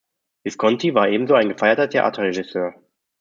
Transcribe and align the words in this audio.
Visconti 0.43 0.95
war 0.95 1.09
ebenso 1.09 1.35
ein 1.35 1.49
gefeierter 1.49 1.87
Theaterregisseur. 1.87 2.73